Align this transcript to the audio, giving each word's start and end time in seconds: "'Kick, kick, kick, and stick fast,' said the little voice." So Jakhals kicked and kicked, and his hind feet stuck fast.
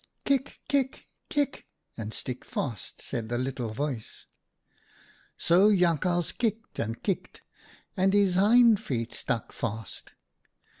"'Kick, 0.25 0.61
kick, 0.67 1.09
kick, 1.29 1.67
and 1.95 2.11
stick 2.11 2.43
fast,' 2.43 3.03
said 3.03 3.29
the 3.29 3.37
little 3.37 3.71
voice." 3.71 4.25
So 5.37 5.69
Jakhals 5.69 6.31
kicked 6.35 6.79
and 6.79 7.03
kicked, 7.03 7.41
and 7.95 8.11
his 8.11 8.33
hind 8.33 8.79
feet 8.79 9.13
stuck 9.13 9.51
fast. 9.51 10.13